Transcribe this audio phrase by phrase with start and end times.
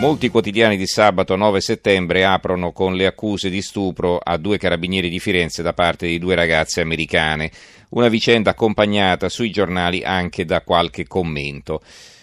[0.00, 5.08] Molti quotidiani di sabato 9 settembre aprono con le accuse di stupro a due carabinieri
[5.08, 7.50] di Firenze da parte di due ragazze americane,
[7.90, 11.80] una vicenda accompagnata sui giornali anche da qualche commento.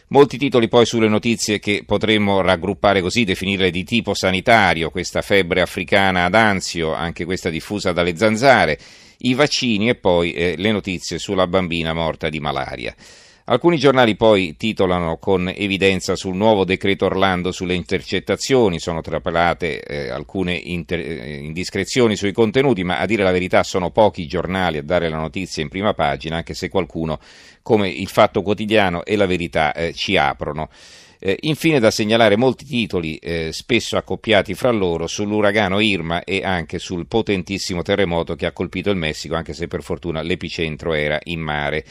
[0.08, 5.62] Molti titoli poi sulle notizie che potremmo raggruppare così, definirle di tipo sanitario, questa febbre
[5.62, 8.78] africana ad Anzio, anche questa diffusa dalle zanzare,
[9.20, 12.94] i vaccini e poi eh, le notizie sulla bambina morta di malaria.
[13.52, 20.10] Alcuni giornali poi titolano con evidenza sul nuovo decreto Orlando sulle intercettazioni, sono trapelate eh,
[20.10, 24.84] alcune inter- eh, indiscrezioni sui contenuti, ma a dire la verità sono pochi giornali a
[24.84, 27.20] dare la notizia in prima pagina, anche se qualcuno
[27.62, 30.70] come il Fatto Quotidiano e la Verità eh, ci aprono.
[31.20, 36.80] Eh, infine da segnalare molti titoli, eh, spesso accoppiati fra loro, sull'uragano Irma e anche
[36.80, 41.42] sul potentissimo terremoto che ha colpito il Messico, anche se per fortuna l'epicentro era in
[41.42, 41.84] mare.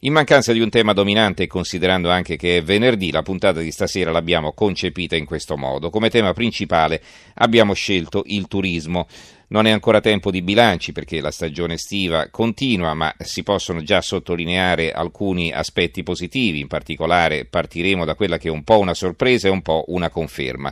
[0.00, 3.70] In mancanza di un tema dominante e considerando anche che è venerdì, la puntata di
[3.70, 5.88] stasera l'abbiamo concepita in questo modo.
[5.88, 7.02] Come tema principale
[7.36, 9.06] abbiamo scelto il turismo.
[9.48, 14.02] Non è ancora tempo di bilanci perché la stagione estiva continua, ma si possono già
[14.02, 19.48] sottolineare alcuni aspetti positivi, in particolare partiremo da quella che è un po' una sorpresa
[19.48, 20.70] e un po' una conferma.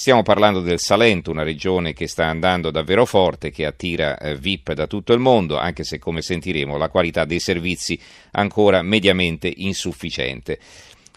[0.00, 4.72] Stiamo parlando del Salento, una regione che sta andando davvero forte, che attira eh, VIP
[4.72, 7.98] da tutto il mondo, anche se come sentiremo la qualità dei servizi
[8.30, 10.60] ancora mediamente insufficiente.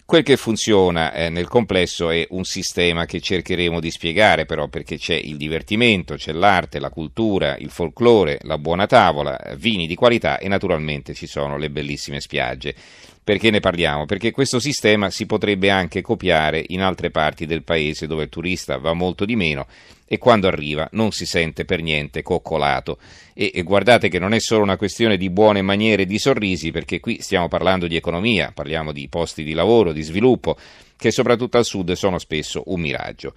[0.03, 4.97] Quel che funziona eh, nel complesso è un sistema che cercheremo di spiegare però perché
[4.97, 10.39] c'è il divertimento, c'è l'arte, la cultura, il folklore, la buona tavola, vini di qualità
[10.39, 12.75] e naturalmente ci sono le bellissime spiagge.
[13.23, 14.05] Perché ne parliamo?
[14.05, 18.77] Perché questo sistema si potrebbe anche copiare in altre parti del paese dove il turista
[18.77, 19.67] va molto di meno
[20.07, 22.97] e quando arriva non si sente per niente coccolato.
[23.33, 26.71] E, e guardate che non è solo una questione di buone maniere e di sorrisi,
[26.71, 30.57] perché qui stiamo parlando di economia, parliamo di posti di lavoro, di sviluppo,
[30.97, 33.33] che soprattutto al sud sono spesso un miraggio.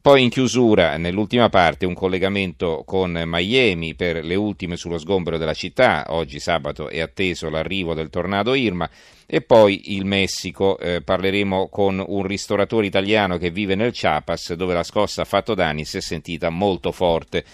[0.00, 5.54] Poi in chiusura, nell'ultima parte, un collegamento con Miami per le ultime sullo sgombero della
[5.54, 6.06] città.
[6.08, 8.88] Oggi sabato è atteso l'arrivo del tornado Irma.
[9.26, 14.72] E poi il Messico, eh, parleremo con un ristoratore italiano che vive nel Chiapas, dove
[14.72, 17.44] la scossa ha fatto danni si è sentita molto forte.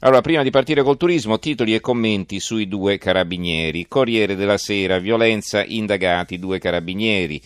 [0.00, 3.86] Allora, prima di partire col turismo, titoli e commenti sui due carabinieri.
[3.86, 7.40] Corriere della Sera, violenza, indagati, due carabinieri.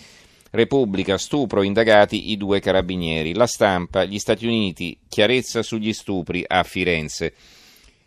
[0.51, 3.35] Repubblica, stupro, indagati i due carabinieri.
[3.35, 7.35] La stampa, gli Stati Uniti, chiarezza sugli stupri a Firenze.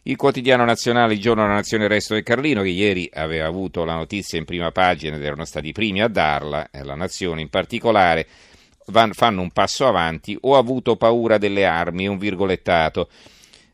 [0.04, 3.86] Il quotidiano nazionale, il giorno della nazione, il resto del Carlino, che ieri aveva avuto
[3.86, 7.42] la notizia in prima pagina ed erano stati i primi a darla, e la nazione
[7.42, 8.28] in particolare,
[8.88, 13.10] van, fanno un passo avanti, ho avuto paura delle armi, un virgolettato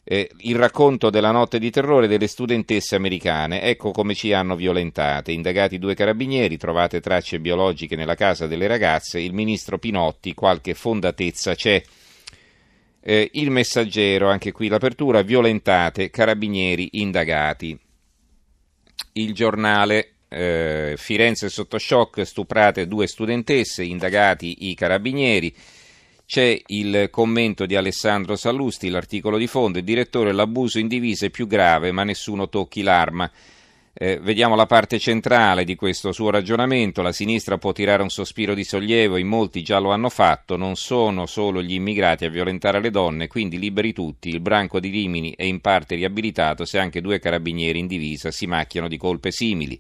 [0.10, 3.62] eh, il racconto della notte di terrore delle studentesse americane.
[3.62, 5.34] Ecco come ci hanno violentate.
[5.34, 9.20] Indagati due carabinieri, trovate tracce biologiche nella casa delle ragazze.
[9.20, 11.84] Il ministro Pinotti, qualche fondatezza c'è.
[13.02, 17.78] Eh, il messaggero, anche qui l'apertura, violentate, carabinieri indagati.
[19.14, 25.54] Il giornale, eh, Firenze sotto shock, stuprate due studentesse, indagati i carabinieri.
[26.28, 31.30] C'è il commento di Alessandro Sallusti, l'articolo di fondo, il direttore, l'abuso in divisa è
[31.30, 33.32] più grave, ma nessuno tocchi l'arma.
[33.94, 37.02] Eh, vediamo la parte centrale di questo suo ragionamento.
[37.02, 40.58] La sinistra può tirare un sospiro di sollievo, in molti già lo hanno fatto.
[40.58, 44.28] Non sono solo gli immigrati a violentare le donne, quindi liberi tutti.
[44.28, 48.48] Il branco di Rimini è in parte riabilitato se anche due carabinieri in divisa si
[48.48, 49.80] macchiano di colpe simili.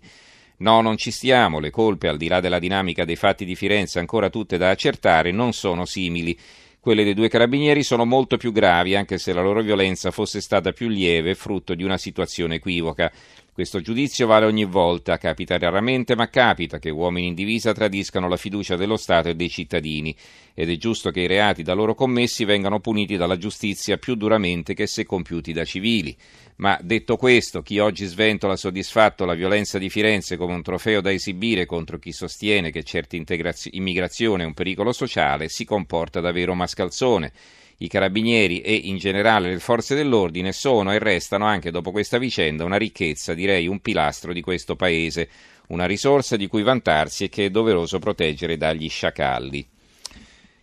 [0.59, 3.99] No, non ci stiamo, le colpe, al di là della dinamica dei fatti di Firenze
[3.99, 6.37] ancora tutte da accertare, non sono simili.
[6.79, 10.71] Quelle dei due carabinieri sono molto più gravi, anche se la loro violenza fosse stata
[10.71, 13.11] più lieve, frutto di una situazione equivoca.
[13.57, 18.37] Questo giudizio vale ogni volta, capita raramente, ma capita che uomini in divisa tradiscano la
[18.37, 20.15] fiducia dello Stato e dei cittadini,
[20.53, 24.75] ed è giusto che i reati da loro commessi vengano puniti dalla giustizia più duramente
[24.75, 26.15] che se compiuti da civili.
[26.57, 31.11] Ma detto questo, chi oggi sventola soddisfatto la violenza di Firenze come un trofeo da
[31.11, 37.33] esibire contro chi sostiene che certa immigrazione è un pericolo sociale si comporta davvero mascalzone.
[37.79, 42.63] I carabinieri e in generale le forze dell'ordine sono e restano anche dopo questa vicenda
[42.63, 45.29] una ricchezza, direi un pilastro di questo paese,
[45.67, 49.67] una risorsa di cui vantarsi e che è doveroso proteggere dagli sciacalli.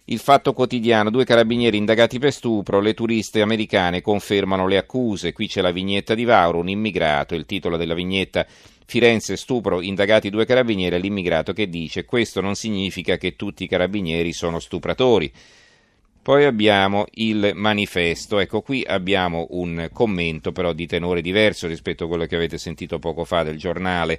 [0.07, 5.47] Il fatto quotidiano, due carabinieri indagati per stupro, le turiste americane confermano le accuse, qui
[5.47, 8.45] c'è la vignetta di Vauro, un immigrato, il titolo della vignetta
[8.87, 14.33] Firenze stupro, indagati due carabinieri, l'immigrato che dice questo non significa che tutti i carabinieri
[14.33, 15.33] sono stupratori.
[16.25, 22.09] Poi abbiamo il manifesto, ecco qui abbiamo un commento però di tenore diverso rispetto a
[22.09, 24.19] quello che avete sentito poco fa del giornale.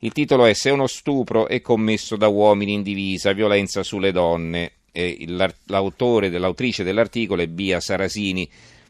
[0.00, 4.72] Il titolo è Se uno stupro è commesso da uomini in divisa, violenza sulle donne
[5.68, 8.46] l'autore, l'autrice dell'articolo è Bia Sarasini.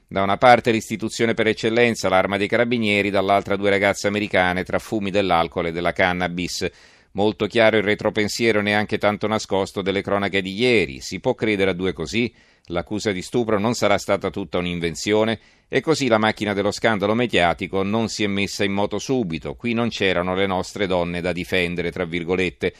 [0.08, 5.12] Da una parte l'istituzione per eccellenza, l'arma dei carabinieri, dall'altra due ragazze americane tra fumi
[5.12, 6.68] dell'alcol e della cannabis.
[7.12, 11.00] Molto chiaro il retropensiero neanche tanto nascosto delle cronache di ieri.
[11.00, 12.32] Si può credere a due così?
[12.66, 15.40] L'accusa di stupro non sarà stata tutta un'invenzione?
[15.68, 19.54] E così la macchina dello scandalo mediatico non si è messa in moto subito.
[19.54, 22.74] Qui non c'erano le nostre donne da difendere, tra virgolette.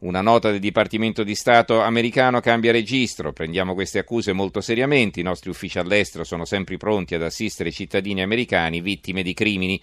[0.00, 3.32] Una nota del Dipartimento di Stato americano cambia registro.
[3.32, 5.20] Prendiamo queste accuse molto seriamente.
[5.20, 9.80] I nostri uffici all'estero sono sempre pronti ad assistere i cittadini americani vittime di crimini.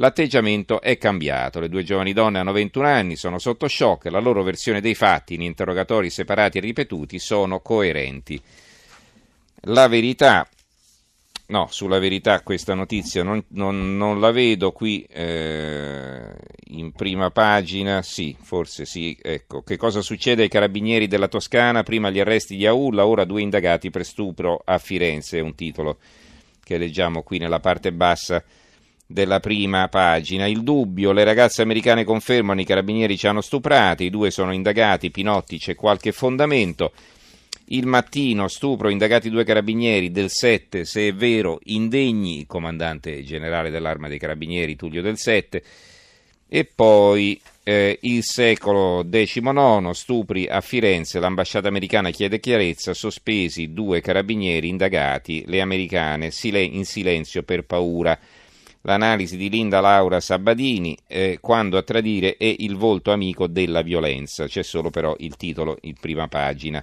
[0.00, 1.58] L'atteggiamento è cambiato.
[1.58, 4.94] Le due giovani donne hanno 21 anni, sono sotto shock e la loro versione dei
[4.94, 8.40] fatti in interrogatori separati e ripetuti sono coerenti.
[9.62, 10.48] La verità
[11.50, 16.34] No, sulla verità questa notizia non, non, non la vedo qui eh,
[16.66, 19.62] in prima pagina, sì, forse sì, ecco.
[19.62, 21.82] Che cosa succede ai carabinieri della Toscana?
[21.84, 25.96] Prima gli arresti di Aulla, ora due indagati per stupro a Firenze, è un titolo
[26.62, 28.44] che leggiamo qui nella parte bassa
[29.10, 30.46] della prima pagina.
[30.46, 35.10] Il dubbio, le ragazze americane confermano i carabinieri ci hanno stuprati, i due sono indagati,
[35.10, 36.92] Pinotti c'è qualche fondamento.
[37.70, 43.70] Il mattino, stupro, indagati due carabinieri del 7, se è vero, indegni, il comandante generale
[43.70, 45.62] dell'arma dei carabinieri Tullio del 7,
[46.46, 54.00] e poi eh, il secolo XIX, stupri a Firenze, l'ambasciata americana chiede chiarezza, sospesi due
[54.00, 58.18] carabinieri indagati, le americane in silenzio per paura.
[58.88, 64.46] L'analisi di Linda Laura Sabadini, eh, quando a tradire è il volto amico della violenza,
[64.46, 66.76] c'è solo però il titolo in prima pagina.